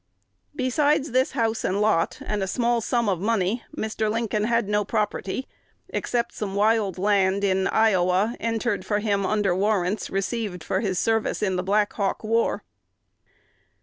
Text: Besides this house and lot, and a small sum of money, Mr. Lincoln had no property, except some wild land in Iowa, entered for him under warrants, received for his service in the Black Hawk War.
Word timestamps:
Besides 0.55 1.11
this 1.11 1.33
house 1.33 1.63
and 1.63 1.79
lot, 1.79 2.17
and 2.25 2.41
a 2.41 2.47
small 2.47 2.81
sum 2.81 3.07
of 3.07 3.21
money, 3.21 3.63
Mr. 3.77 4.09
Lincoln 4.11 4.45
had 4.45 4.67
no 4.67 4.83
property, 4.83 5.47
except 5.89 6.33
some 6.33 6.55
wild 6.55 6.97
land 6.97 7.43
in 7.43 7.67
Iowa, 7.67 8.35
entered 8.39 8.83
for 8.83 8.97
him 8.97 9.27
under 9.27 9.55
warrants, 9.55 10.09
received 10.09 10.63
for 10.63 10.79
his 10.79 10.97
service 10.97 11.43
in 11.43 11.55
the 11.55 11.61
Black 11.61 11.93
Hawk 11.93 12.23
War. 12.23 12.63